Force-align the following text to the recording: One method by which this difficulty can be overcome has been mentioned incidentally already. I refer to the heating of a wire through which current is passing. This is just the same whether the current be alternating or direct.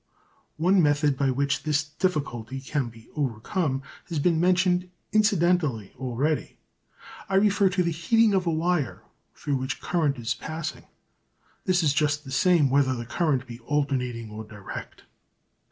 One 0.57 0.81
method 0.81 1.15
by 1.15 1.29
which 1.29 1.61
this 1.61 1.83
difficulty 1.83 2.59
can 2.59 2.89
be 2.89 3.09
overcome 3.15 3.83
has 4.09 4.17
been 4.17 4.39
mentioned 4.39 4.89
incidentally 5.13 5.93
already. 5.95 6.57
I 7.29 7.35
refer 7.35 7.69
to 7.69 7.83
the 7.83 7.91
heating 7.91 8.33
of 8.33 8.47
a 8.47 8.51
wire 8.51 9.03
through 9.35 9.57
which 9.57 9.79
current 9.79 10.17
is 10.17 10.33
passing. 10.33 10.85
This 11.65 11.83
is 11.83 11.93
just 11.93 12.23
the 12.25 12.31
same 12.31 12.67
whether 12.71 12.95
the 12.95 13.05
current 13.05 13.45
be 13.45 13.59
alternating 13.59 14.31
or 14.31 14.43
direct. 14.43 15.03